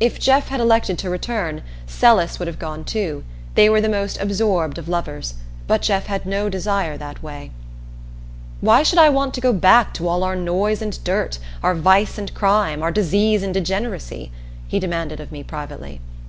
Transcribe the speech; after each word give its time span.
If 0.00 0.18
Jeff 0.18 0.48
had 0.48 0.60
elected 0.60 0.98
to 0.98 1.08
return, 1.08 1.62
Celis 1.86 2.40
would 2.40 2.48
have 2.48 2.58
gone 2.58 2.82
too 2.82 3.22
they 3.54 3.68
were 3.70 3.80
the 3.80 3.88
most 3.88 4.20
absorbed 4.20 4.76
of 4.76 4.88
lovers; 4.88 5.34
but 5.68 5.82
Jeff 5.82 6.06
had 6.06 6.26
no 6.26 6.48
desire 6.48 6.96
that 6.96 7.22
way. 7.22 7.52
"Why 8.60 8.82
should 8.82 8.98
I 8.98 9.08
want 9.08 9.34
to 9.34 9.40
go 9.40 9.52
back 9.52 9.94
to 9.94 10.08
all 10.08 10.24
our 10.24 10.34
noise 10.34 10.82
and 10.82 10.98
dirt, 11.04 11.38
our 11.62 11.76
vice 11.76 12.18
and 12.18 12.34
crime, 12.34 12.82
our 12.82 12.90
disease 12.90 13.44
and 13.44 13.54
degeneracy?" 13.54 14.32
he 14.66 14.80
demanded 14.80 15.20
of 15.20 15.30
me 15.30 15.44
privately. 15.44 16.00